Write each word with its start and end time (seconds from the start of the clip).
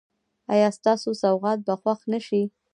ایا 0.53 0.69
ستاسو 0.77 1.09
سوغات 1.21 1.59
به 1.67 1.73
خوښ 1.81 1.99
نه 2.11 2.19
شي؟ 2.27 2.41